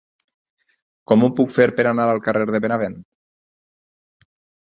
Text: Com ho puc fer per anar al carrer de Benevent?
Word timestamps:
Com 1.11 1.25
ho 1.25 1.29
puc 1.39 1.53
fer 1.57 1.67
per 1.81 1.85
anar 1.89 2.07
al 2.15 2.23
carrer 2.29 2.49
de 2.53 2.57
Benevent? 2.65 2.97